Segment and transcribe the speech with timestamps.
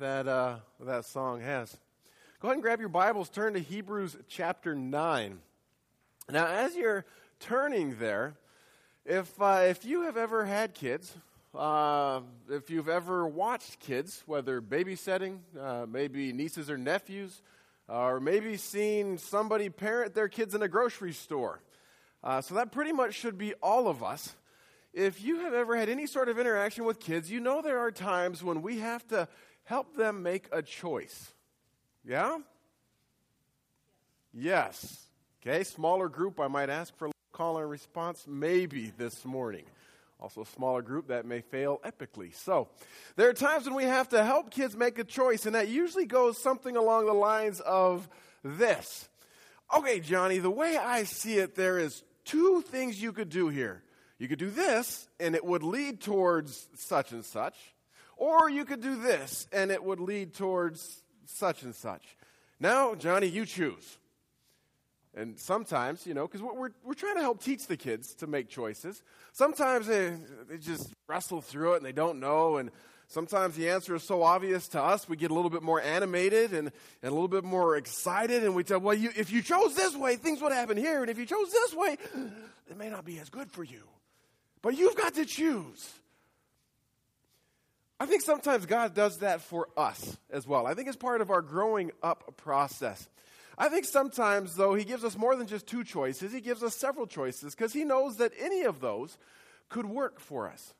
[0.00, 1.76] that uh, that song has.
[2.40, 5.38] Go ahead and grab your Bibles, turn to Hebrews chapter 9.
[6.30, 7.04] Now, as you're
[7.38, 8.34] turning there,
[9.04, 11.14] if, uh, if you have ever had kids,
[11.54, 17.42] uh, if you've ever watched kids, whether babysitting, uh, maybe nieces or nephews,
[17.86, 21.60] or maybe seen somebody parent their kids in a grocery store,
[22.24, 24.34] uh, so that pretty much should be all of us.
[24.94, 27.92] If you have ever had any sort of interaction with kids, you know there are
[27.92, 29.28] times when we have to
[29.64, 31.32] help them make a choice.
[32.04, 32.38] Yeah?
[34.32, 35.08] Yes.
[35.42, 39.64] Okay, smaller group, I might ask for a call and response maybe this morning.
[40.20, 42.34] Also, a smaller group that may fail epically.
[42.34, 42.68] So,
[43.16, 46.04] there are times when we have to help kids make a choice, and that usually
[46.04, 48.06] goes something along the lines of
[48.44, 49.08] this.
[49.74, 53.82] Okay, Johnny, the way I see it, there is two things you could do here.
[54.18, 57.54] You could do this, and it would lead towards such and such.
[58.20, 62.02] Or you could do this, and it would lead towards such and such.
[62.60, 63.96] Now, Johnny, you choose.
[65.16, 68.50] And sometimes, you know, because we're, we're trying to help teach the kids to make
[68.50, 69.02] choices.
[69.32, 70.12] Sometimes they,
[70.50, 72.58] they just wrestle through it and they don't know.
[72.58, 72.70] And
[73.08, 76.52] sometimes the answer is so obvious to us, we get a little bit more animated
[76.52, 76.70] and,
[77.02, 78.44] and a little bit more excited.
[78.44, 81.00] And we tell, well, you, if you chose this way, things would happen here.
[81.00, 81.96] And if you chose this way,
[82.70, 83.82] it may not be as good for you.
[84.60, 85.94] But you've got to choose.
[88.00, 90.66] I think sometimes God does that for us as well.
[90.66, 93.06] I think it's part of our growing up process.
[93.58, 96.74] I think sometimes, though, He gives us more than just two choices, He gives us
[96.74, 99.18] several choices because He knows that any of those
[99.68, 100.72] could work for us.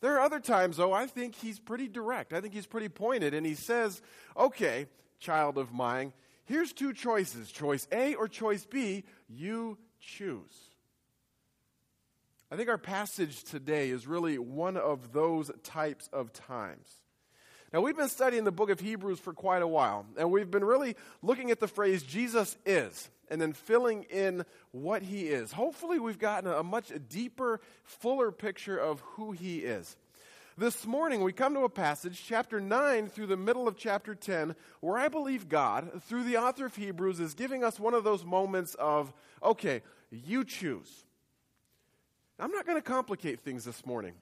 [0.00, 2.32] There are other times, though, I think He's pretty direct.
[2.32, 4.02] I think He's pretty pointed, and He says,
[4.36, 4.86] okay,
[5.20, 6.12] child of mine,
[6.46, 10.67] here's two choices choice A or choice B, you choose.
[12.50, 16.88] I think our passage today is really one of those types of times.
[17.74, 20.64] Now, we've been studying the book of Hebrews for quite a while, and we've been
[20.64, 25.52] really looking at the phrase Jesus is and then filling in what he is.
[25.52, 29.94] Hopefully, we've gotten a much deeper, fuller picture of who he is.
[30.56, 34.56] This morning, we come to a passage, chapter 9 through the middle of chapter 10,
[34.80, 38.24] where I believe God, through the author of Hebrews, is giving us one of those
[38.24, 39.12] moments of,
[39.42, 41.04] okay, you choose.
[42.40, 44.14] I'm not going to complicate things this morning.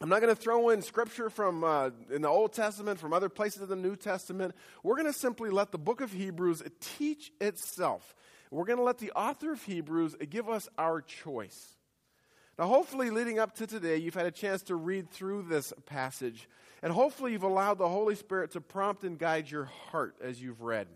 [0.00, 3.28] I'm not going to throw in scripture from uh, in the Old Testament, from other
[3.28, 4.54] places of the New Testament.
[4.82, 8.14] We're going to simply let the book of Hebrews teach itself.
[8.50, 11.74] We're going to let the author of Hebrews give us our choice.
[12.58, 16.48] Now, hopefully, leading up to today, you've had a chance to read through this passage,
[16.82, 20.62] and hopefully, you've allowed the Holy Spirit to prompt and guide your heart as you've
[20.62, 20.86] read.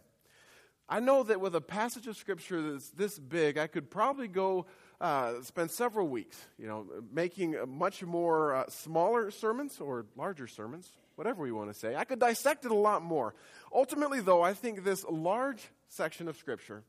[0.89, 4.65] I know that with a passage of Scripture that's this big, I could probably go
[5.01, 10.91] uh, spend several weeks, you know, making much more uh, smaller sermons or larger sermons,
[11.15, 11.95] whatever we want to say.
[11.95, 13.35] I could dissect it a lot more.
[13.73, 16.83] Ultimately, though, I think this large section of Scripture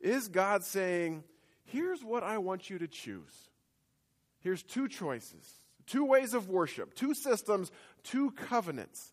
[0.00, 1.22] is God saying,
[1.64, 3.32] here's what I want you to choose.
[4.40, 7.70] Here's two choices, two ways of worship, two systems,
[8.02, 9.12] two covenants.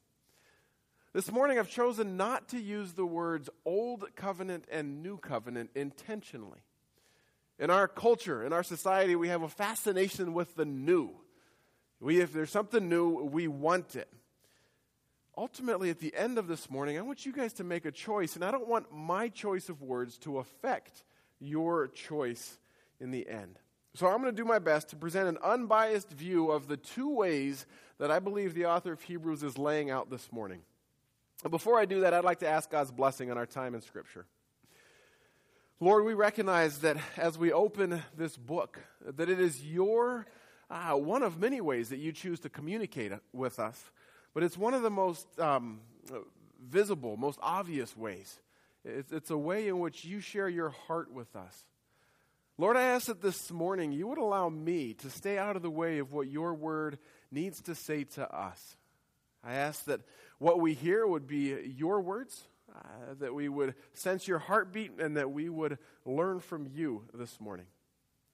[1.13, 6.59] This morning, I've chosen not to use the words Old Covenant and New Covenant intentionally.
[7.59, 11.11] In our culture, in our society, we have a fascination with the new.
[11.99, 14.07] We, if there's something new, we want it.
[15.37, 18.35] Ultimately, at the end of this morning, I want you guys to make a choice,
[18.35, 21.03] and I don't want my choice of words to affect
[21.39, 22.57] your choice
[22.99, 23.59] in the end.
[23.93, 27.09] So I'm going to do my best to present an unbiased view of the two
[27.09, 27.65] ways
[27.97, 30.61] that I believe the author of Hebrews is laying out this morning.
[31.43, 33.81] And before I do that, I'd like to ask God's blessing on our time in
[33.81, 34.25] Scripture.
[35.81, 40.25] Lord, we recognize that as we open this book, that it is your,
[40.69, 43.81] uh, one of many ways that you choose to communicate with us,
[44.33, 45.79] but it's one of the most um,
[46.61, 48.41] visible, most obvious ways.
[48.83, 51.63] It's, it's a way in which you share your heart with us.
[52.57, 55.69] Lord, I ask that this morning you would allow me to stay out of the
[55.69, 56.99] way of what your word
[57.31, 58.75] needs to say to us.
[59.45, 60.01] I ask that
[60.39, 65.17] what we hear would be your words, uh, that we would sense your heartbeat and
[65.17, 67.65] that we would learn from you this morning.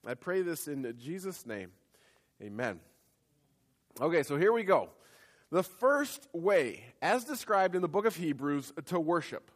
[0.05, 1.71] I pray this in Jesus' name.
[2.41, 2.79] Amen.
[3.99, 4.89] Okay, so here we go.
[5.51, 9.51] The first way, as described in the book of Hebrews, to worship.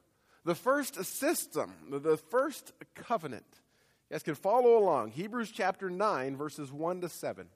[0.46, 3.46] The first system, the first covenant.
[4.10, 5.12] You guys can follow along.
[5.12, 7.48] Hebrews chapter 9, verses 1 to 7.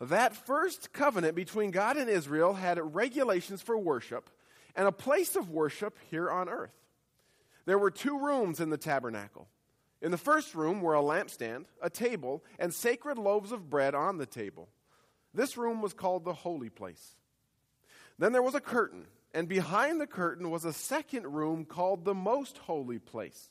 [0.00, 4.30] That first covenant between God and Israel had regulations for worship
[4.74, 6.74] and a place of worship here on earth.
[7.66, 9.48] There were two rooms in the tabernacle.
[10.00, 14.18] In the first room were a lampstand, a table, and sacred loaves of bread on
[14.18, 14.68] the table.
[15.34, 17.14] This room was called the holy place.
[18.18, 22.14] Then there was a curtain, and behind the curtain was a second room called the
[22.14, 23.50] most holy place.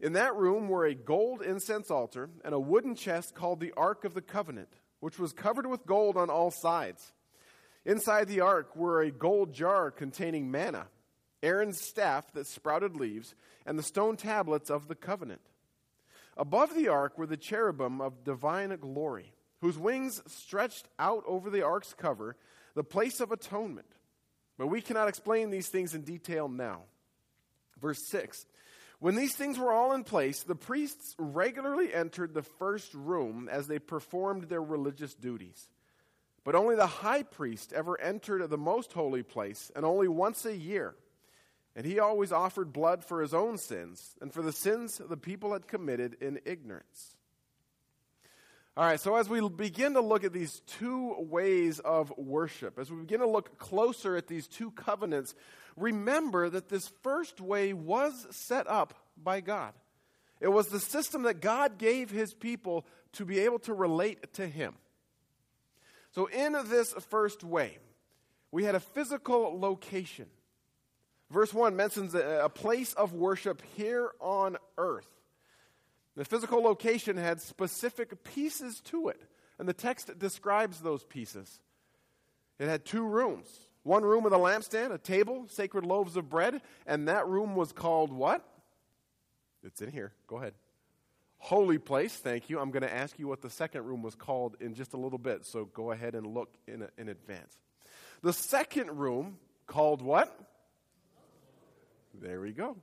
[0.00, 4.04] In that room were a gold incense altar and a wooden chest called the Ark
[4.04, 7.12] of the Covenant, which was covered with gold on all sides.
[7.84, 10.88] Inside the ark were a gold jar containing manna,
[11.42, 13.34] Aaron's staff that sprouted leaves,
[13.64, 15.40] and the stone tablets of the covenant.
[16.36, 21.62] Above the ark were the cherubim of divine glory, whose wings stretched out over the
[21.62, 22.36] ark's cover
[22.74, 23.94] the place of atonement.
[24.58, 26.82] But we cannot explain these things in detail now.
[27.80, 28.46] Verse 6
[28.98, 33.66] When these things were all in place, the priests regularly entered the first room as
[33.66, 35.68] they performed their religious duties.
[36.44, 40.56] But only the high priest ever entered the most holy place, and only once a
[40.56, 40.94] year.
[41.76, 45.52] And he always offered blood for his own sins and for the sins the people
[45.52, 47.16] had committed in ignorance.
[48.76, 52.90] All right, so as we begin to look at these two ways of worship, as
[52.90, 55.34] we begin to look closer at these two covenants,
[55.76, 59.72] remember that this first way was set up by God.
[60.40, 64.46] It was the system that God gave his people to be able to relate to
[64.46, 64.74] him.
[66.12, 67.78] So, in this first way,
[68.50, 70.26] we had a physical location.
[71.30, 75.06] Verse 1 mentions a place of worship here on earth.
[76.16, 79.22] The physical location had specific pieces to it,
[79.58, 81.60] and the text describes those pieces.
[82.58, 83.48] It had two rooms
[83.82, 87.72] one room with a lampstand, a table, sacred loaves of bread, and that room was
[87.72, 88.46] called what?
[89.62, 90.12] It's in here.
[90.26, 90.52] Go ahead.
[91.40, 92.60] Holy place, thank you.
[92.60, 95.18] I'm going to ask you what the second room was called in just a little
[95.18, 97.58] bit, so go ahead and look in, in advance.
[98.22, 100.38] The second room, called what?
[102.14, 102.76] There we go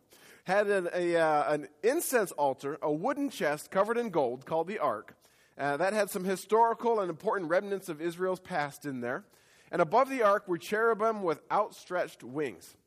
[0.48, 4.80] had an, a, uh, an incense altar, a wooden chest covered in gold called the
[4.80, 5.14] Ark.
[5.58, 9.26] Uh, that had some historical and important remnants of Israel's past in there.
[9.72, 12.78] And above the ark were cherubim with outstretched wings.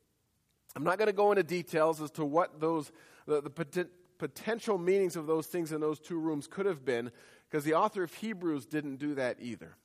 [0.75, 2.91] I'm not going to go into details as to what those,
[3.27, 3.49] the, the
[4.21, 7.11] potential meanings of those things in those two rooms could have been,
[7.49, 9.75] because the author of Hebrews didn't do that either.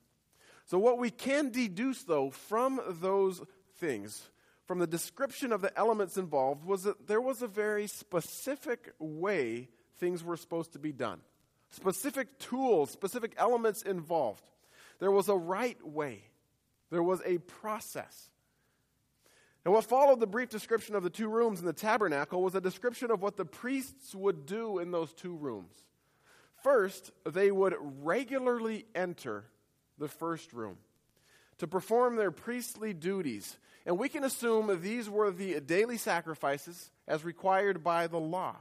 [0.65, 3.41] So, what we can deduce, though, from those
[3.79, 4.29] things
[4.67, 9.69] from the description of the elements involved was that there was a very specific way
[9.97, 11.21] things were supposed to be done.
[11.71, 14.43] Specific tools, specific elements involved.
[14.99, 16.21] There was a right way,
[16.91, 18.29] there was a process.
[19.67, 22.61] And what followed the brief description of the two rooms in the tabernacle was a
[22.61, 25.73] description of what the priests would do in those two rooms.
[26.63, 29.43] First, they would regularly enter
[29.97, 30.77] the first room
[31.57, 37.25] to perform their priestly duties and we can assume these were the daily sacrifices as
[37.25, 38.55] required by the law.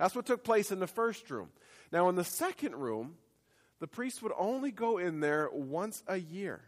[0.00, 1.50] That's what took place in the first room.
[1.92, 3.14] Now, in the second room,
[3.78, 6.62] the priest would only go in there once a year.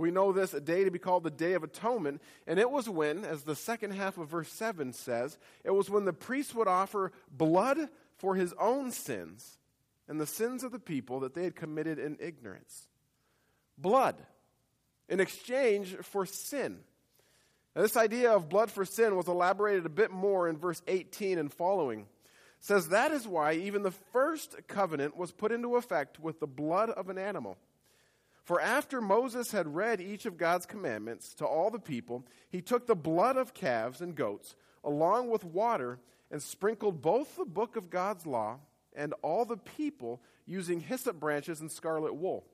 [0.00, 2.20] We know this a day to be called the Day of Atonement.
[2.46, 6.04] And it was when, as the second half of verse 7 says, it was when
[6.04, 7.78] the priest would offer blood
[8.16, 9.58] for his own sins
[10.08, 12.88] and the sins of the people that they had committed in ignorance.
[13.78, 14.16] Blood
[15.08, 16.78] in exchange for sin.
[17.74, 21.38] Now, this idea of blood for sin was elaborated a bit more in verse 18
[21.38, 22.00] and following.
[22.00, 22.06] It
[22.60, 26.90] says that is why even the first covenant was put into effect with the blood
[26.90, 27.58] of an animal.
[28.44, 32.86] For after Moses had read each of God's commandments to all the people, he took
[32.86, 35.98] the blood of calves and goats along with water
[36.30, 38.58] and sprinkled both the book of God's law
[38.94, 42.44] and all the people using hyssop branches and scarlet wool.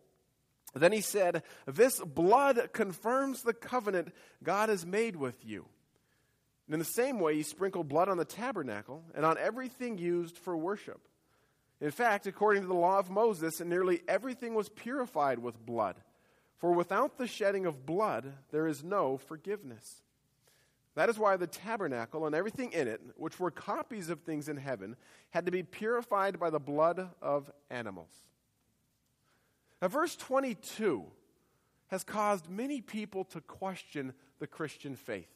[0.75, 5.67] Then he said, This blood confirms the covenant God has made with you.
[6.67, 10.39] And in the same way, he sprinkled blood on the tabernacle and on everything used
[10.39, 11.01] for worship.
[11.81, 15.97] In fact, according to the law of Moses, nearly everything was purified with blood.
[16.59, 20.03] For without the shedding of blood, there is no forgiveness.
[20.95, 24.59] That is why the tabernacle and everything in it, which were copies of things in
[24.59, 24.97] heaven,
[25.31, 28.11] had to be purified by the blood of animals.
[29.81, 31.07] Now, verse 22
[31.89, 35.31] has caused many people to question the Christian faith.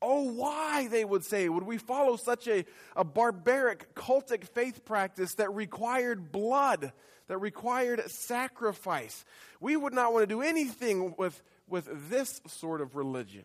[0.00, 2.64] Oh, why, they would say, would we follow such a,
[2.94, 6.92] a barbaric, cultic faith practice that required blood,
[7.26, 9.24] that required sacrifice?
[9.60, 13.44] We would not want to do anything with, with this sort of religion,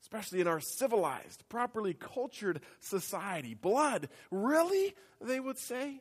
[0.00, 3.52] especially in our civilized, properly cultured society.
[3.52, 4.94] Blood, really?
[5.20, 6.00] They would say.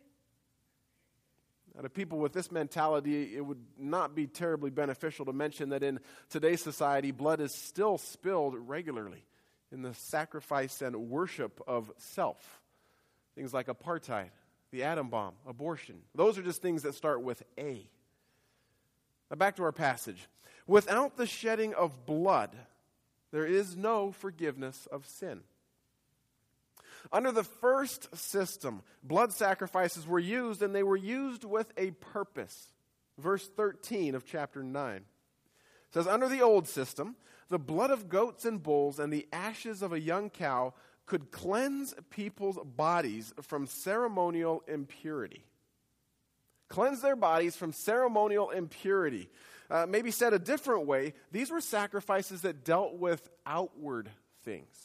[1.76, 5.84] Now, to people with this mentality, it would not be terribly beneficial to mention that
[5.84, 6.00] in
[6.30, 9.26] today's society, blood is still spilled regularly
[9.74, 12.62] in the sacrifice and worship of self.
[13.36, 14.30] Things like apartheid,
[14.72, 15.98] the atom bomb, abortion.
[16.14, 17.90] Those are just things that start with A.
[19.32, 20.28] Now back to our passage.
[20.68, 22.56] Without the shedding of blood,
[23.32, 25.42] there is no forgiveness of sin.
[27.12, 32.72] Under the first system, blood sacrifices were used, and they were used with a purpose.
[33.18, 35.02] Verse 13 of chapter 9
[35.92, 37.16] says, Under the old system,
[37.54, 40.74] the blood of goats and bulls and the ashes of a young cow
[41.06, 45.46] could cleanse people's bodies from ceremonial impurity.
[46.68, 49.30] Cleanse their bodies from ceremonial impurity.
[49.70, 54.10] Uh, maybe said a different way, these were sacrifices that dealt with outward
[54.44, 54.76] things.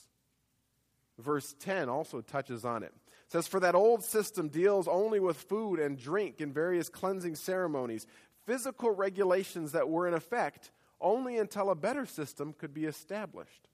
[1.19, 2.93] Verse 10 also touches on it.
[2.93, 7.37] It says, For that old system deals only with food and drink and various cleansing
[7.37, 8.07] ceremonies,
[8.45, 10.71] physical regulations that were in effect
[11.01, 13.69] only until a better system could be established.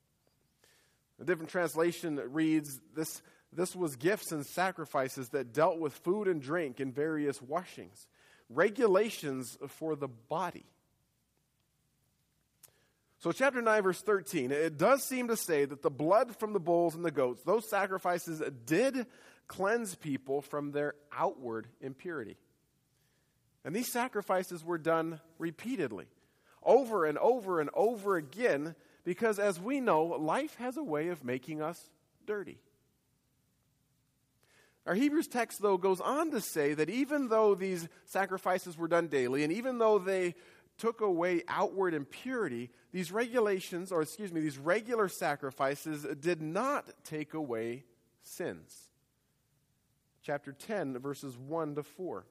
[1.21, 6.43] A different translation reads, This, this was gifts and sacrifices that dealt with food and
[6.43, 8.07] drink and various washings,
[8.49, 10.66] regulations for the body.
[13.19, 16.61] So, chapter 9, verse 13, it does seem to say that the blood from the
[16.61, 19.07] bulls and the goats, those sacrifices did
[19.49, 22.37] cleanse people from their outward impurity.
[23.64, 26.04] And these sacrifices were done repeatedly,
[26.64, 31.25] over and over and over again, because as we know, life has a way of
[31.25, 31.90] making us
[32.26, 32.59] dirty.
[34.87, 39.09] Our Hebrews text, though, goes on to say that even though these sacrifices were done
[39.09, 40.35] daily, and even though they
[40.76, 47.33] took away outward impurity, these regulations, or excuse me, these regular sacrifices did not take
[47.33, 47.85] away
[48.23, 48.90] sins.
[50.23, 52.26] Chapter 10, verses 1 to 4.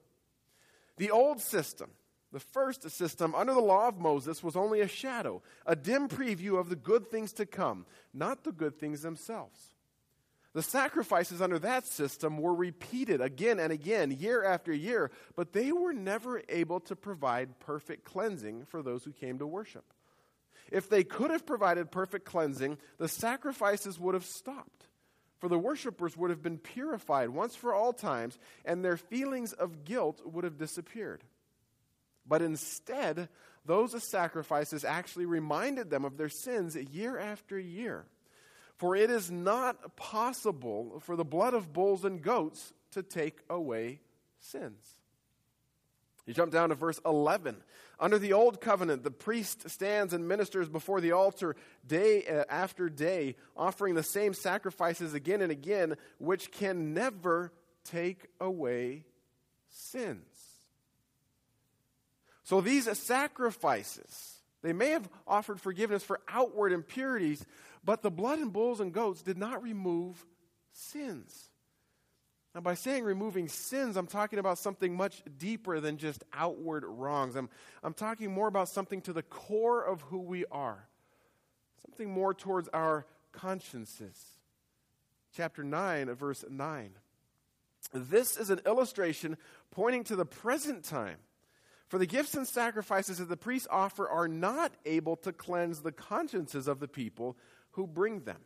[0.97, 1.89] The old system,
[2.33, 6.59] the first system under the law of Moses, was only a shadow, a dim preview
[6.59, 9.75] of the good things to come, not the good things themselves.
[10.53, 15.71] The sacrifices under that system were repeated again and again, year after year, but they
[15.71, 19.85] were never able to provide perfect cleansing for those who came to worship.
[20.71, 24.87] If they could have provided perfect cleansing, the sacrifices would have stopped.
[25.39, 29.85] For the worshippers would have been purified once for all times, and their feelings of
[29.85, 31.23] guilt would have disappeared.
[32.27, 33.29] But instead,
[33.65, 38.05] those sacrifices actually reminded them of their sins year after year.
[38.77, 43.99] For it is not possible for the blood of bulls and goats to take away
[44.39, 44.97] sins.
[46.25, 47.57] You jump down to verse 11.
[47.99, 52.89] Under the old covenant, the priest stands and ministers before the altar day uh, after
[52.89, 57.51] day, offering the same sacrifices again and again, which can never
[57.83, 59.05] take away
[59.69, 60.32] sins.
[62.43, 67.45] So these sacrifices, they may have offered forgiveness for outward impurities,
[67.83, 70.25] but the blood and bulls and goats did not remove
[70.71, 71.49] sins.
[72.53, 77.35] Now, by saying removing sins, I'm talking about something much deeper than just outward wrongs.
[77.35, 77.49] I'm,
[77.81, 80.87] I'm talking more about something to the core of who we are,
[81.87, 84.17] something more towards our consciences.
[85.35, 86.91] Chapter 9, verse 9.
[87.91, 89.37] This is an illustration
[89.71, 91.17] pointing to the present time.
[91.93, 95.91] For the gifts and sacrifices that the priests offer are not able to cleanse the
[95.91, 97.37] consciences of the people
[97.73, 98.39] who bring them.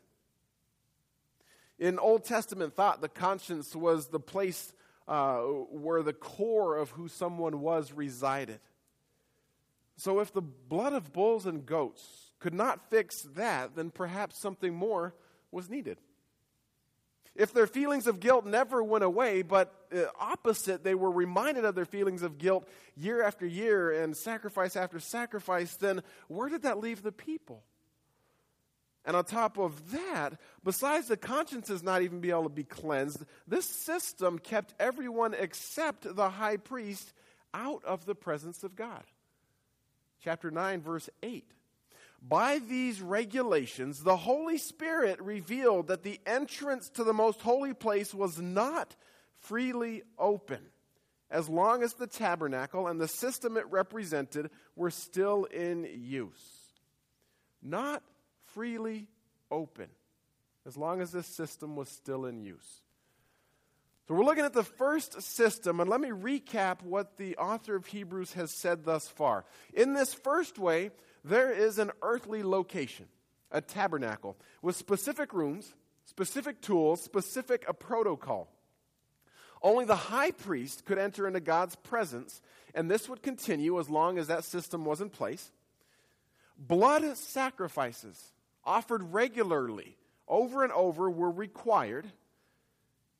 [1.79, 4.73] In Old Testament thought, the conscience was the place
[5.07, 8.59] uh, where the core of who someone was resided.
[9.95, 14.75] So, if the blood of bulls and goats could not fix that, then perhaps something
[14.75, 15.15] more
[15.53, 15.99] was needed.
[17.33, 21.75] If their feelings of guilt never went away, but Uh, opposite, they were reminded of
[21.75, 26.79] their feelings of guilt year after year and sacrifice after sacrifice, then where did that
[26.79, 27.63] leave the people?
[29.05, 30.33] And on top of that,
[30.65, 36.13] besides the consciences not even be able to be cleansed, this system kept everyone except
[36.13, 37.13] the high priest
[37.53, 39.03] out of the presence of God.
[40.21, 41.49] Chapter 9, verse 8.
[42.21, 48.13] By these regulations, the Holy Spirit revealed that the entrance to the most holy place
[48.13, 48.95] was not
[49.41, 50.61] freely open
[51.29, 56.71] as long as the tabernacle and the system it represented were still in use.
[57.61, 58.03] Not
[58.53, 59.07] freely
[59.51, 59.89] open
[60.65, 62.81] as long as this system was still in use.
[64.07, 67.87] So we're looking at the first system, and let me recap what the author of
[67.87, 69.43] Hebrews has said thus far.
[69.73, 70.91] In this first way,
[71.25, 73.07] there is an earthly location,
[73.51, 75.73] a tabernacle, with specific rooms,
[76.05, 78.47] specific tools, specific a protocol.
[79.61, 82.41] Only the high priest could enter into God's presence,
[82.73, 85.51] and this would continue as long as that system was in place.
[86.57, 88.31] Blood sacrifices
[88.63, 89.97] offered regularly
[90.27, 92.05] over and over were required.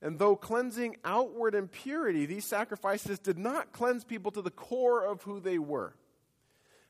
[0.01, 5.23] And though cleansing outward impurity, these sacrifices did not cleanse people to the core of
[5.23, 5.93] who they were.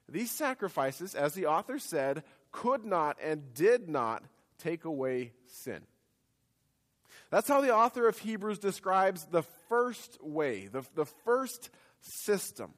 [0.09, 4.23] these sacrifices, as the author said, could not and did not
[4.57, 5.81] take away sin.
[7.29, 11.69] That's how the author of Hebrews describes the first way, the, the first
[12.01, 12.73] system.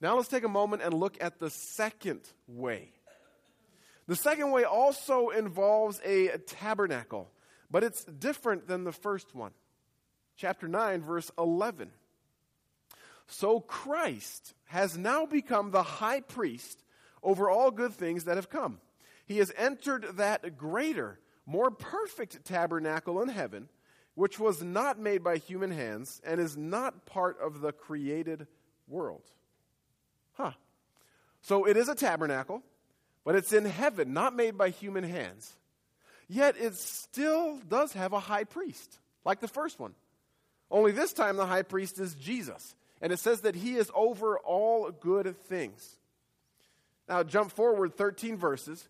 [0.00, 2.90] Now let's take a moment and look at the second way.
[4.06, 7.30] The second way also involves a tabernacle,
[7.70, 9.52] but it's different than the first one.
[10.36, 11.90] Chapter 9, verse 11.
[13.26, 16.82] So Christ has now become the high priest
[17.22, 18.80] over all good things that have come.
[19.26, 23.68] He has entered that greater, more perfect tabernacle in heaven,
[24.14, 28.46] which was not made by human hands and is not part of the created
[28.88, 29.22] world.
[30.34, 30.52] Huh.
[31.42, 32.62] So it is a tabernacle,
[33.24, 35.54] but it's in heaven, not made by human hands.
[36.28, 39.94] Yet it still does have a high priest, like the first one.
[40.70, 42.74] Only this time the high priest is Jesus.
[43.02, 45.98] And it says that he is over all good things.
[47.08, 48.88] Now, jump forward 13 verses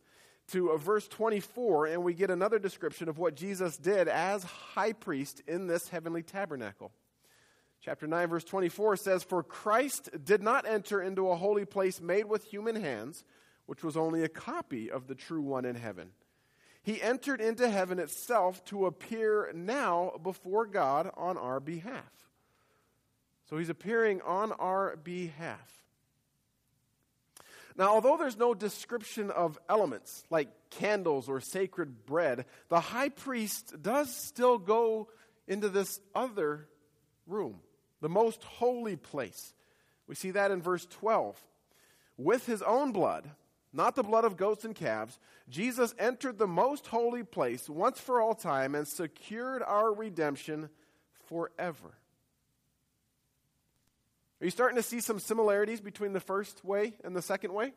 [0.49, 4.93] to a verse 24, and we get another description of what Jesus did as high
[4.93, 6.93] priest in this heavenly tabernacle.
[7.81, 12.25] Chapter 9, verse 24 says, For Christ did not enter into a holy place made
[12.25, 13.25] with human hands,
[13.67, 16.11] which was only a copy of the true one in heaven.
[16.83, 22.13] He entered into heaven itself to appear now before God on our behalf.
[23.49, 25.84] So he's appearing on our behalf.
[27.77, 33.75] Now, although there's no description of elements like candles or sacred bread, the high priest
[33.83, 35.09] does still go
[35.49, 36.69] into this other
[37.27, 37.57] room,
[38.01, 39.53] the most holy place.
[40.07, 41.37] We see that in verse 12.
[42.17, 43.29] With his own blood,
[43.73, 48.21] not the blood of goats and calves, Jesus entered the most holy place once for
[48.21, 50.69] all time and secured our redemption
[51.27, 51.97] forever.
[54.41, 57.73] Are you starting to see some similarities between the first way and the second way?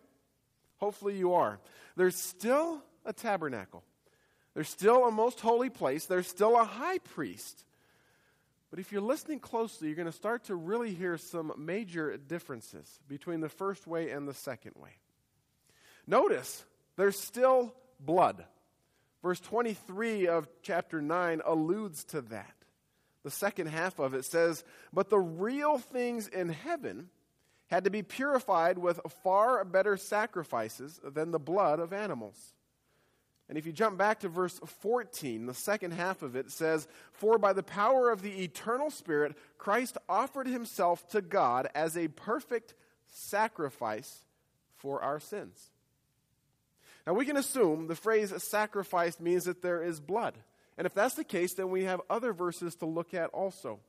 [0.78, 1.60] Hopefully you are.
[1.96, 3.84] There's still a tabernacle.
[4.54, 6.06] There's still a most holy place.
[6.06, 7.64] There's still a high priest.
[8.70, 13.00] But if you're listening closely, you're going to start to really hear some major differences
[13.08, 14.98] between the first way and the second way.
[16.05, 18.44] Notice there's still blood.
[19.24, 22.56] Verse 23 of chapter 9 alludes to that.
[23.27, 24.63] The second half of it says,
[24.94, 27.09] But the real things in heaven
[27.70, 32.53] had to be purified with far better sacrifices than the blood of animals.
[33.50, 37.37] And if you jump back to verse 14, the second half of it says, For
[37.37, 42.75] by the power of the eternal Spirit, Christ offered himself to God as a perfect
[43.07, 44.24] sacrifice
[44.77, 45.70] for our sins.
[47.05, 50.35] Now, we can assume the phrase sacrifice means that there is blood.
[50.77, 53.79] And if that's the case, then we have other verses to look at also.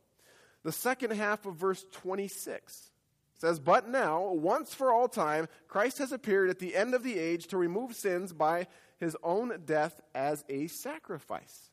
[0.65, 2.91] The second half of verse 26
[3.39, 7.19] says, But now, once for all time, Christ has appeared at the end of the
[7.19, 8.67] age to remove sins by
[8.99, 11.71] his own death as a sacrifice.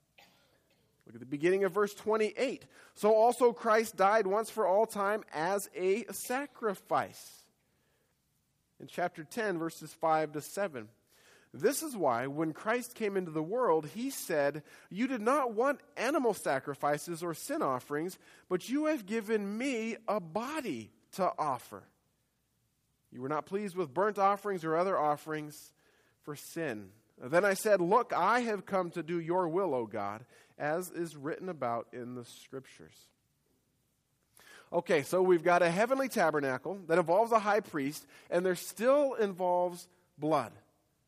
[1.06, 2.66] Look at the beginning of verse 28.
[2.96, 7.46] So also Christ died once for all time as a sacrifice.
[8.80, 10.88] In chapter 10, verses 5 to 7.
[11.58, 15.80] This is why, when Christ came into the world, he said, You did not want
[15.96, 18.18] animal sacrifices or sin offerings,
[18.50, 21.84] but you have given me a body to offer.
[23.10, 25.72] You were not pleased with burnt offerings or other offerings
[26.24, 26.90] for sin.
[27.24, 30.26] Then I said, Look, I have come to do your will, O God,
[30.58, 32.96] as is written about in the scriptures.
[34.74, 39.14] Okay, so we've got a heavenly tabernacle that involves a high priest, and there still
[39.14, 39.88] involves
[40.18, 40.52] blood.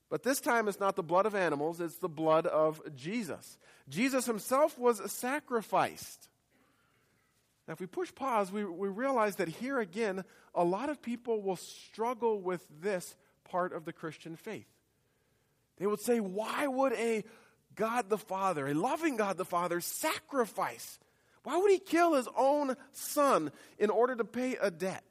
[0.10, 3.58] But this time it's not the blood of animals, it's the blood of Jesus.
[3.90, 6.30] Jesus himself was sacrificed.
[7.68, 10.24] Now, if we push pause, we, we realize that here again,
[10.56, 14.68] a lot of people will struggle with this part of the Christian faith.
[15.78, 17.26] They would say, why would a
[17.76, 20.98] God the Father, a loving God the Father, sacrifice?
[21.44, 25.04] Why would he kill his own son in order to pay a debt?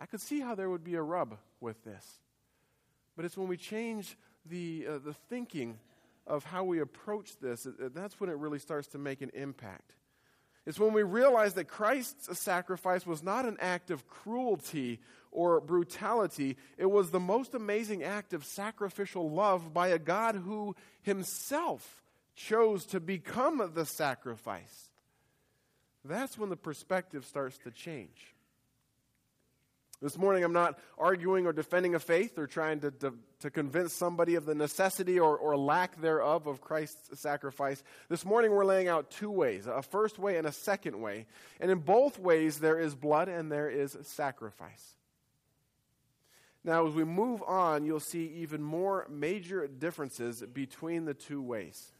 [0.00, 2.04] I could see how there would be a rub with this.
[3.16, 5.78] But it's when we change the, uh, the thinking
[6.26, 9.92] of how we approach this, that's when it really starts to make an impact.
[10.66, 15.00] It's when we realize that Christ's sacrifice was not an act of cruelty
[15.30, 16.56] or brutality.
[16.76, 22.02] It was the most amazing act of sacrificial love by a God who himself
[22.34, 24.90] chose to become the sacrifice.
[26.04, 28.34] That's when the perspective starts to change.
[30.02, 33.94] This morning, I'm not arguing or defending a faith or trying to, to, to, convince
[33.94, 37.82] somebody of the necessity or, or lack thereof of Christ's sacrifice.
[38.10, 41.26] This morning, we're laying out two ways a first way and a second way.
[41.60, 44.96] And in both ways, there is blood and there is sacrifice.
[46.62, 51.92] Now, as we move on, you'll see even more major differences between the two ways.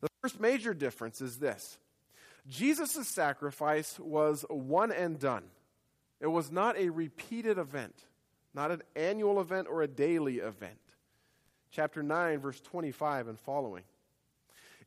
[0.00, 1.78] The first major difference is this
[2.48, 5.44] Jesus' sacrifice was one and done,
[6.20, 7.94] it was not a repeated event,
[8.54, 10.78] not an annual event or a daily event.
[11.70, 13.84] Chapter 9, verse 25 and following.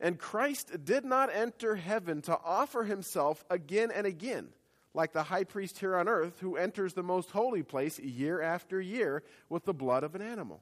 [0.00, 4.48] And Christ did not enter heaven to offer himself again and again,
[4.92, 8.80] like the high priest here on earth who enters the most holy place year after
[8.80, 10.60] year with the blood of an animal.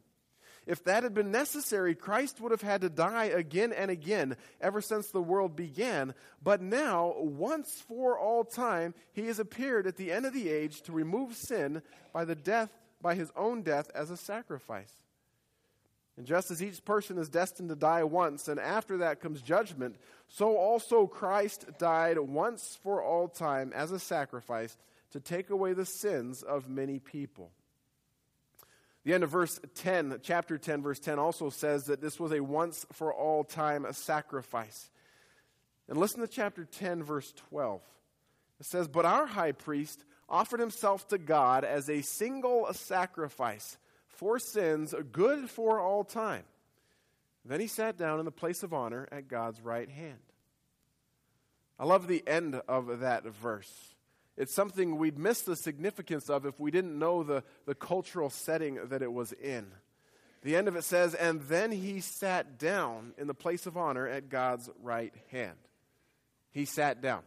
[0.67, 4.81] If that had been necessary, Christ would have had to die again and again ever
[4.81, 6.15] since the world began.
[6.43, 10.83] But now, once for all time, he has appeared at the end of the age
[10.83, 12.71] to remove sin by the death
[13.01, 14.93] by his own death as a sacrifice.
[16.17, 19.97] And just as each person is destined to die once, and after that comes judgment,
[20.29, 24.77] so also Christ died once for all time as a sacrifice
[25.13, 27.51] to take away the sins of many people.
[29.05, 32.41] The end of verse 10, chapter 10, verse 10, also says that this was a
[32.41, 34.91] once for all time sacrifice.
[35.89, 37.81] And listen to chapter 10, verse 12.
[38.61, 44.39] It says, But our high priest offered himself to God as a single sacrifice for
[44.39, 46.45] sins, good for all time.
[47.45, 50.21] Then he sat down in the place of honor at God's right hand.
[51.79, 53.92] I love the end of that verse.
[54.37, 58.79] It's something we'd miss the significance of if we didn't know the, the cultural setting
[58.89, 59.67] that it was in.
[60.43, 64.09] The end of it says, And then he sat down in the place of honor
[64.09, 65.57] at God's right hand.
[66.51, 67.23] He sat down.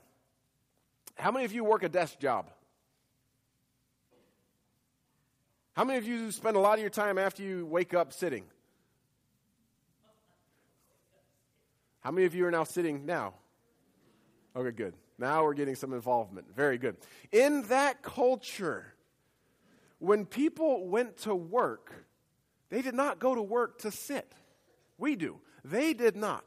[1.15, 2.49] How many of you work a desk job?
[5.73, 8.45] How many of you spend a lot of your time after you wake up sitting?
[12.01, 13.33] How many of you are now sitting now?
[14.55, 14.93] Okay, good.
[15.17, 16.53] Now we're getting some involvement.
[16.55, 16.97] Very good.
[17.31, 18.93] In that culture,
[19.99, 21.93] when people went to work,
[22.69, 24.31] they did not go to work to sit.
[24.97, 25.39] We do.
[25.63, 26.43] They did not.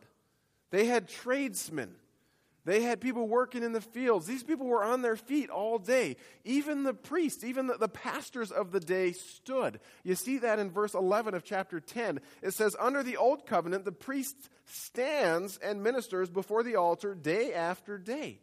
[0.70, 1.94] They had tradesmen
[2.68, 4.26] they had people working in the fields.
[4.26, 6.16] These people were on their feet all day.
[6.44, 9.81] Even the priests, even the, the, pastors of the day stood.
[10.04, 12.20] You see that in verse 11 of chapter 10.
[12.42, 17.54] It says, Under the old covenant, the priest stands and ministers before the altar day
[17.54, 18.40] after day,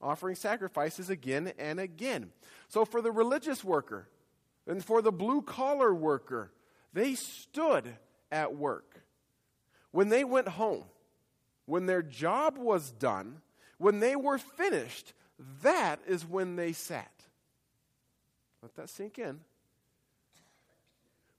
[0.00, 2.30] offering sacrifices again and again.
[2.68, 4.08] So for the religious worker
[4.66, 6.52] and for the blue collar worker,
[6.92, 7.96] they stood
[8.32, 9.02] at work.
[9.90, 10.84] When they went home,
[11.66, 13.42] when their job was done,
[13.78, 15.12] when they were finished,
[15.62, 17.12] that is when they sat.
[18.62, 19.40] Let that sink in.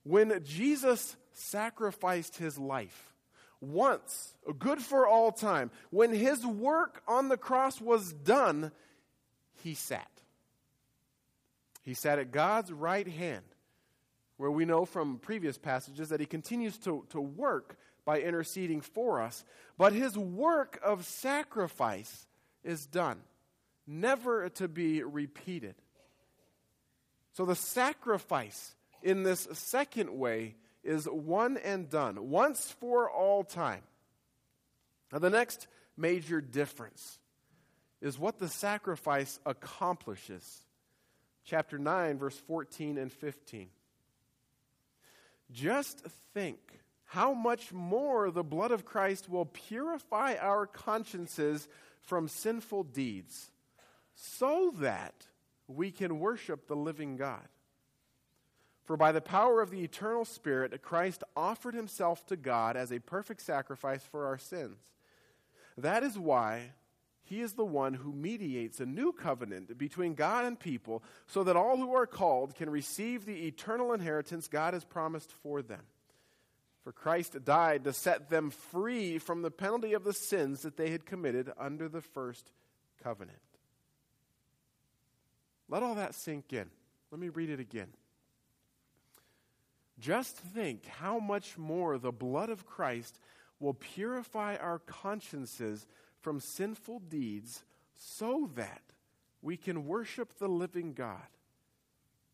[0.04, 3.11] When Jesus sacrificed his life,
[3.62, 8.72] once, good for all time, when his work on the cross was done,
[9.64, 10.10] he sat.
[11.84, 13.46] He sat at God's right hand,
[14.38, 19.22] where we know from previous passages that he continues to, to work by interceding for
[19.22, 19.46] us.
[19.78, 22.28] But his work of sacrifice
[22.64, 23.20] is done,
[23.86, 25.76] never to be repeated.
[27.34, 33.82] So the sacrifice in this second way is one and done, once for all time.
[35.12, 35.68] Now, the next
[35.98, 37.20] major difference
[38.02, 40.64] is what the sacrifice accomplishes.
[41.44, 43.68] Chapter 9, verse 14 and 15.
[45.52, 46.00] Just
[46.34, 46.60] think
[47.06, 51.68] how much more the blood of Christ will purify our consciences
[52.02, 53.52] from sinful deeds
[54.16, 55.28] so that
[55.68, 57.48] we can worship the living God.
[58.84, 63.00] For by the power of the eternal Spirit, Christ offered himself to God as a
[63.00, 64.78] perfect sacrifice for our sins.
[65.78, 66.72] That is why
[67.24, 71.56] he is the one who mediates a new covenant between God and people so that
[71.56, 75.84] all who are called can receive the eternal inheritance God has promised for them.
[76.84, 80.90] For Christ died to set them free from the penalty of the sins that they
[80.90, 82.52] had committed under the first
[83.04, 83.38] covenant.
[85.70, 86.70] Let all that sink in.
[87.12, 87.88] Let me read it again.
[90.02, 93.20] Just think how much more the blood of Christ
[93.60, 95.86] will purify our consciences
[96.20, 97.64] from sinful deeds
[97.96, 98.82] so that
[99.44, 101.28] we can worship the living God.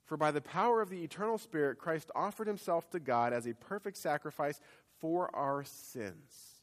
[0.05, 3.53] For by the power of the eternal Spirit, Christ offered himself to God as a
[3.53, 4.61] perfect sacrifice
[4.99, 6.53] for our sins.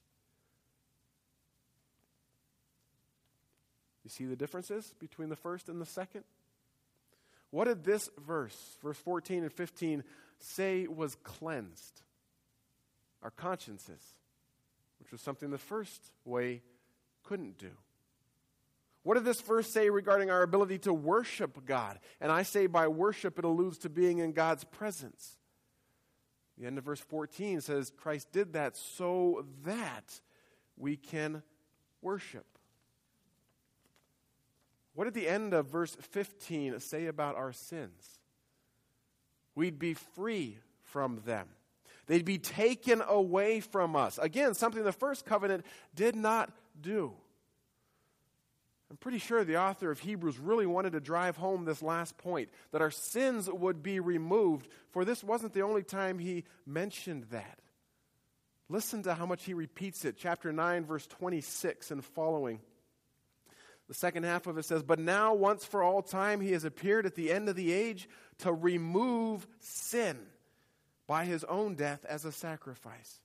[4.04, 6.24] You see the differences between the first and the second?
[7.50, 10.02] What did this verse, verse 14 and 15,
[10.44, 12.02] say was cleansed?
[13.22, 14.02] Our consciences,
[14.98, 16.62] which was something the first way
[17.22, 17.70] couldn't do.
[19.02, 21.98] What did this verse say regarding our ability to worship God?
[22.20, 25.38] And I say by worship, it alludes to being in God's presence.
[26.58, 30.20] The end of verse 14 says, Christ did that so that
[30.76, 31.42] we can
[32.00, 32.46] worship.
[34.94, 38.20] What did the end of verse 15 say about our sins?
[39.54, 41.48] We'd be free from them.
[42.06, 44.18] They'd be taken away from us.
[44.18, 45.64] Again, something the first covenant
[45.94, 47.14] did not do.
[48.90, 52.50] I'm pretty sure the author of Hebrews really wanted to drive home this last point
[52.70, 57.58] that our sins would be removed, for this wasn't the only time he mentioned that.
[58.68, 60.16] Listen to how much he repeats it.
[60.18, 62.60] Chapter 9, verse 26 and following.
[63.88, 67.06] The second half of it says, But now, once for all time, he has appeared
[67.06, 70.18] at the end of the age to remove sin
[71.06, 73.20] by his own death as a sacrifice.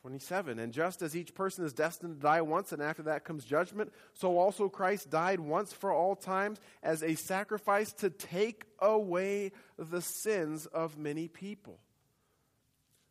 [0.00, 0.58] 27.
[0.58, 3.92] And just as each person is destined to die once, and after that comes judgment,
[4.14, 10.00] so also Christ died once for all times as a sacrifice to take away the
[10.00, 11.78] sins of many people.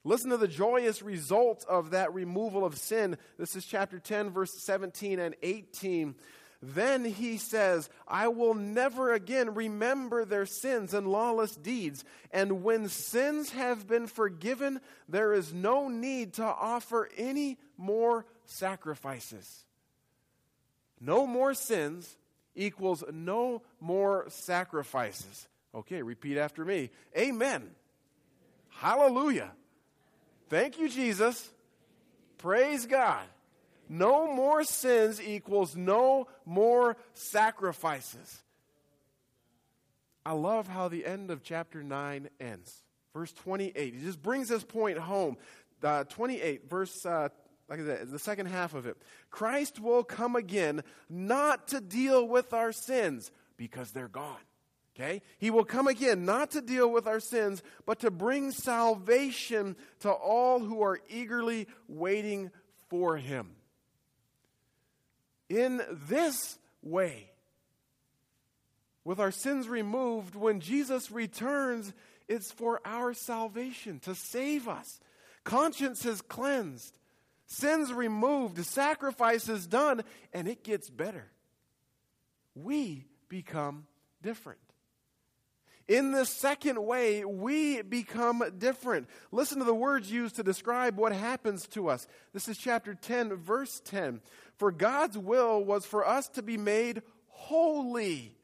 [0.04, 3.18] Listen to the joyous result of that removal of sin.
[3.38, 6.16] This is chapter 10, verse 17 and 18.
[6.62, 12.04] Then he says, I will never again remember their sins and lawless deeds.
[12.32, 19.66] And when sins have been forgiven, there is no need to offer any more sacrifices.
[21.00, 22.18] No more sins
[22.56, 25.48] equals no more sacrifices.
[25.74, 26.90] Okay, repeat after me.
[27.18, 27.70] Amen.
[28.70, 29.52] Hallelujah.
[30.50, 31.50] Thank you, Jesus.
[32.40, 33.26] Praise God.
[33.88, 38.42] No more sins equals no more sacrifices.
[40.26, 42.84] I love how the end of chapter 9 ends.
[43.14, 43.94] Verse 28.
[43.94, 45.38] He just brings this point home.
[45.84, 47.30] Uh, 28, verse, uh,
[47.68, 48.98] like I said, the second half of it.
[49.32, 54.38] Christ will come again not to deal with our sins because they're gone.
[55.00, 55.22] Okay?
[55.38, 60.12] He will come again not to deal with our sins, but to bring salvation to
[60.12, 62.52] all who are eagerly waiting
[62.90, 63.52] for him
[65.48, 67.32] in this way.
[69.06, 71.94] With our sins removed, when Jesus returns,
[72.28, 75.00] it's for our salvation, to save us.
[75.46, 77.00] Conscience is cleansed,
[77.48, 81.26] sins removed, sacrifices done, and it gets better.
[82.54, 83.88] We become
[84.22, 84.60] different.
[85.90, 89.10] In this second way, we become different.
[89.32, 92.08] Listen to the words used to describe what happens to us.
[92.32, 94.22] This is chapter 10, verse 10.
[94.58, 98.36] For God's will was for us to be made holy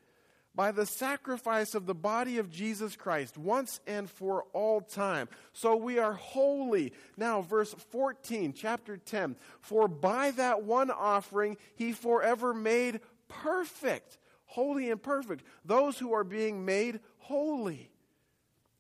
[0.56, 5.30] by the sacrifice of the body of Jesus Christ once and for all time.
[5.54, 6.94] So we are holy.
[7.16, 9.36] Now, verse 14, chapter 10.
[9.60, 16.24] For by that one offering he forever made perfect, holy and perfect, those who are
[16.24, 17.92] being made holy.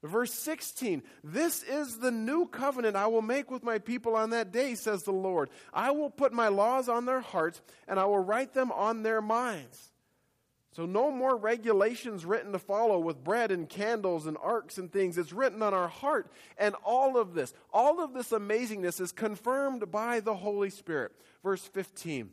[0.03, 4.51] Verse 16, this is the new covenant I will make with my people on that
[4.51, 5.49] day, says the Lord.
[5.73, 9.21] I will put my laws on their hearts, and I will write them on their
[9.21, 9.91] minds.
[10.73, 15.17] So, no more regulations written to follow with bread and candles and arks and things.
[15.17, 16.29] It's written on our heart.
[16.57, 21.13] And all of this, all of this amazingness is confirmed by the Holy Spirit.
[21.41, 22.29] Verse 15,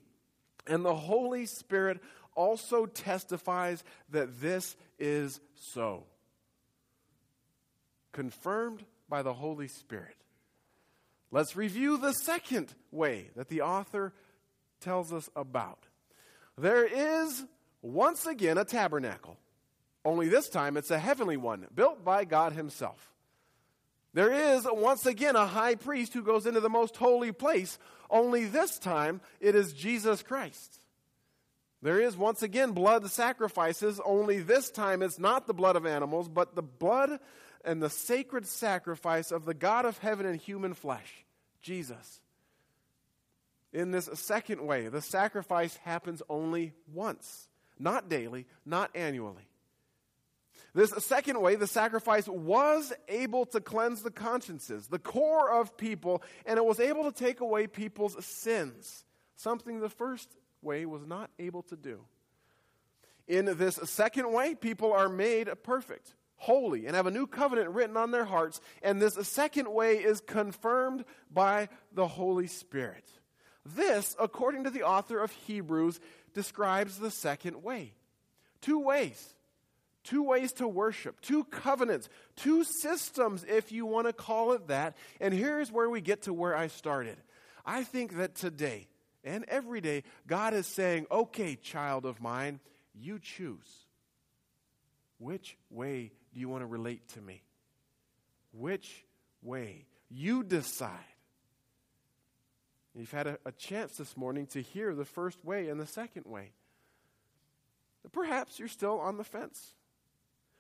[0.67, 2.01] and the Holy Spirit
[2.35, 6.05] also testifies that this is so.
[8.13, 10.17] Confirmed by the Holy Spirit.
[11.31, 14.13] Let's review the second way that the author
[14.81, 15.87] tells us about.
[16.59, 17.45] There is
[17.81, 19.39] once again a tabernacle,
[20.05, 23.13] only this time it's a heavenly one, built by God Himself.
[24.15, 27.79] There is once again a high priest who goes into the most holy place,
[28.11, 30.82] only this time it is Jesus Christ.
[31.83, 36.29] There is once again blood sacrifices, only this time it's not the blood of animals,
[36.29, 37.19] but the blood
[37.65, 41.25] and the sacred sacrifice of the God of heaven and human flesh,
[41.61, 42.21] Jesus.
[43.73, 49.49] In this second way, the sacrifice happens only once, not daily, not annually.
[50.75, 56.23] This second way, the sacrifice was able to cleanse the consciences, the core of people,
[56.47, 59.05] and it was able to take away people's sins,
[59.37, 60.29] something the first
[60.63, 62.01] way was not able to do.
[63.29, 67.97] In this second way, people are made perfect, holy, and have a new covenant written
[67.97, 68.61] on their hearts.
[68.83, 73.09] And this second way is confirmed by the Holy Spirit.
[73.65, 76.01] This, according to the author of Hebrews,
[76.35, 77.95] describes the second way.
[78.61, 79.35] Two ways.
[80.05, 84.97] Two ways to worship, two covenants, two systems, if you want to call it that.
[85.21, 87.17] And here's where we get to where I started.
[87.65, 88.89] I think that today,
[89.25, 92.61] and every day, God is saying, okay, child of mine,
[92.95, 93.87] you choose.
[95.19, 97.43] Which way do you want to relate to me?
[98.53, 99.05] Which
[99.43, 99.87] way?
[100.11, 100.99] You decide.
[102.95, 106.27] You've had a, a, chance this morning to hear the first way and the second
[106.27, 106.53] way.
[108.11, 109.75] Perhaps you're still on the fence.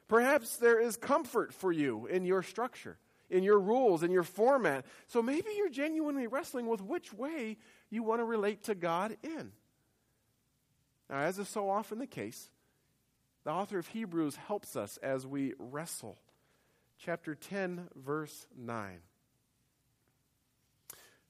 [0.09, 2.96] Perhaps there is comfort for you in your structure,
[3.29, 4.87] in your rules, in your format.
[5.09, 7.59] So maybe you're genuinely wrestling with which way
[7.92, 9.52] you want to relate to God in.
[11.11, 12.48] Now, as is so often the case,
[13.44, 16.16] the author of Hebrews helps us as we wrestle.
[16.98, 18.98] Chapter 10, verse 9.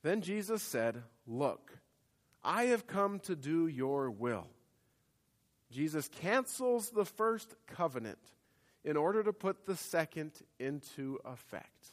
[0.03, 1.73] Then Jesus said, Look,
[2.45, 4.47] I have come to do your will.
[5.73, 8.19] Jesus cancels the first covenant
[8.85, 11.89] in order to put the second into effect.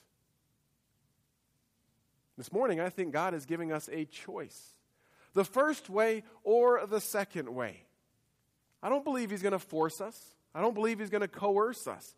[2.40, 4.78] This morning, I think God is giving us a choice
[5.34, 7.84] the first way or the second way.
[8.82, 10.18] I don't believe He's going to force us,
[10.56, 12.16] I don't believe He's going to coerce us.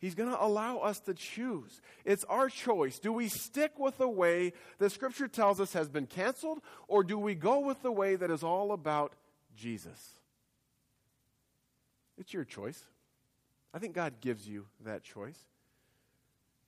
[0.00, 1.80] He's going to allow us to choose.
[2.04, 2.98] It's our choice.
[2.98, 7.16] Do we stick with the way that Scripture tells us has been canceled, or do
[7.16, 9.12] we go with the way that is all about
[9.54, 10.18] Jesus?
[12.18, 12.82] It's your choice.
[13.72, 15.38] I think God gives you that choice.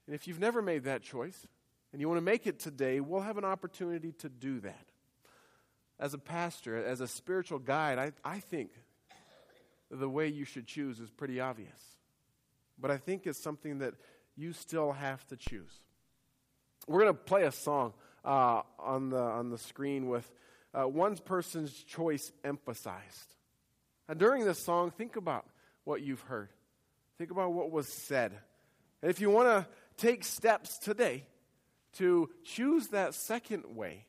[0.07, 1.49] And if you've never made that choice
[1.93, 4.87] and you want to make it today, we'll have an opportunity to do that.
[6.01, 8.71] As a pastor, as a spiritual guide, I, I think
[9.91, 11.93] the way you should choose is pretty obvious
[12.83, 13.95] but I think it's something that
[14.37, 15.73] you still have to choose.
[16.89, 20.31] We're going to play a song uh, on, the, on the screen with
[20.75, 23.37] uh, one person's choice emphasized.
[24.09, 25.47] And during this song, think about
[25.85, 26.49] what you've heard,
[27.19, 28.33] think about what was said.
[29.01, 31.25] And if you want to take steps today
[31.95, 34.07] to choose that second way,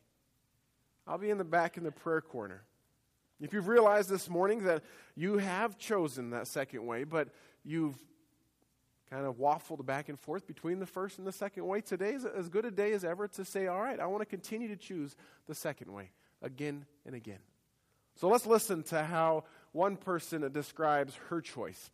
[1.05, 2.63] I'll be in the back in the prayer corner.
[3.41, 4.83] If you've realized this morning that
[5.15, 7.29] you have chosen that second way, but
[7.63, 7.95] you've
[9.09, 11.81] kind of waffled back and forth between the first and the second way.
[11.81, 14.25] Today is as good a day as ever to say, all right, I want to
[14.25, 15.15] continue to choose
[15.47, 17.39] the second way again and again.
[18.15, 21.91] So let's listen to how one person describes her choice.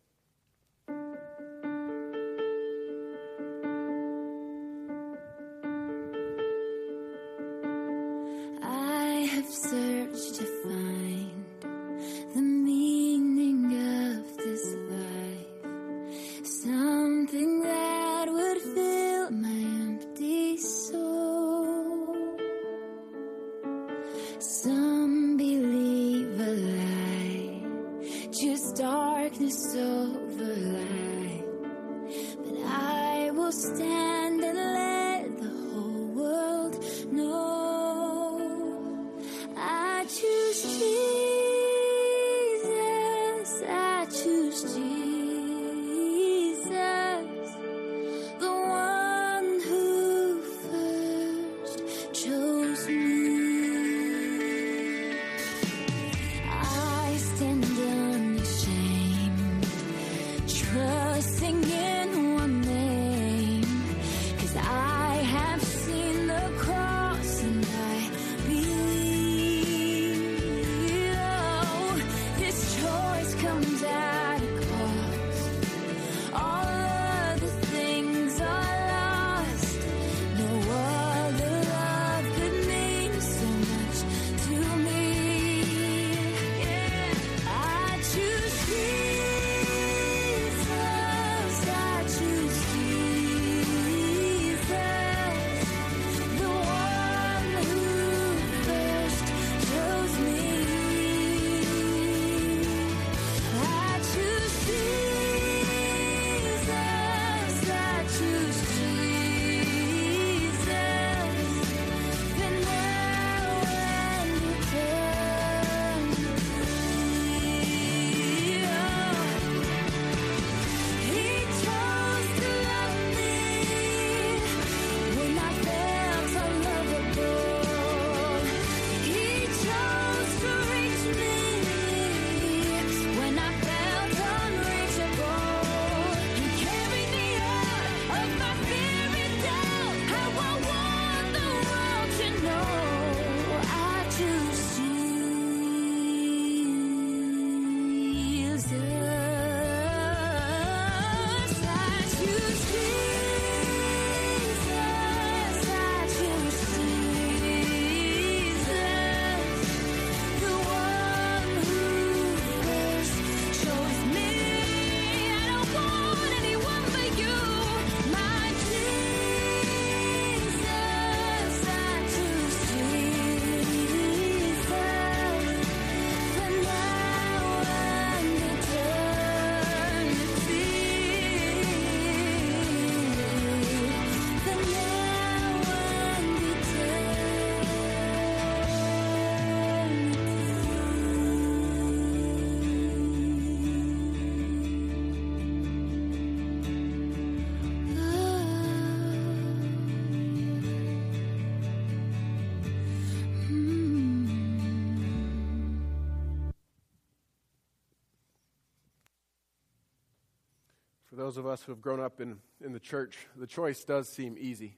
[211.30, 214.36] Those of us who have grown up in, in the church, the choice does seem
[214.39, 214.75] easy.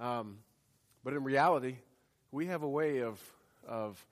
[0.00, 0.38] Um,
[1.04, 1.76] but in reality,
[2.32, 3.20] we have a way of,
[3.68, 4.02] of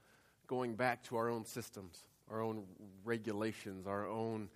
[0.46, 2.64] going back to our own systems, our own
[3.06, 4.50] regulations, our own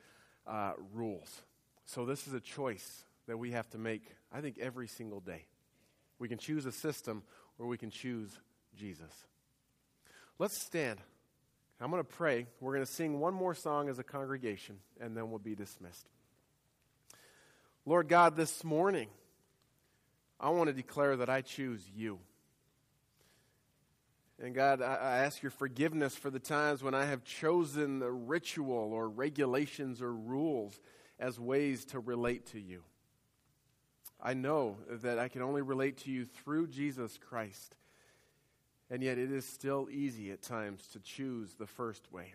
[0.46, 1.40] uh, rules.
[1.86, 5.46] So this is a choice that we have to make, I think, every single day.
[6.18, 7.22] We can choose a system
[7.58, 8.28] or we can choose
[8.78, 9.24] Jesus.
[10.38, 10.98] Let's stand.
[11.80, 12.46] I'm going to pray.
[12.60, 16.10] We're going to sing one more song as a congregation, and then we'll be dismissed.
[17.88, 19.06] Lord God, this morning,
[20.40, 22.18] I want to declare that I choose you.
[24.42, 28.92] And God, I, ask your forgiveness for the times when I have chosen the ritual
[28.92, 30.80] or regulations or rules
[31.20, 32.82] as ways to relate to you.
[34.20, 37.76] I know that I can only relate to you through Jesus Christ.
[38.90, 42.34] And yet, it is still easy at times to choose the first way.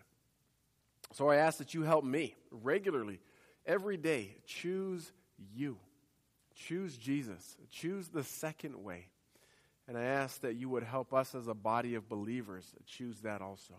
[1.12, 3.20] So I ask that you help me regularly,
[3.66, 5.12] every day, choose
[5.54, 5.78] you.
[6.54, 7.56] Choose Jesus.
[7.70, 9.06] Choose the second way.
[9.88, 13.42] And I ask that you would help us as a body of believers choose that
[13.42, 13.74] also.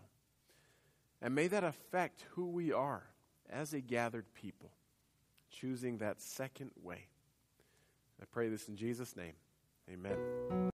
[1.22, 3.02] And may that affect who we are
[3.50, 4.70] as a gathered people,
[5.50, 7.06] choosing that second way.
[8.20, 9.34] I pray this in Jesus' name.
[9.90, 10.70] Amen.